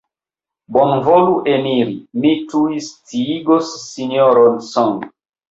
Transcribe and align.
Bonvolu 0.77 1.35
eniri; 1.55 1.93
mi 2.23 2.31
tuj 2.55 2.81
sciigos 2.87 3.71
Sinjoron 3.85 4.59
Song. 4.73 4.99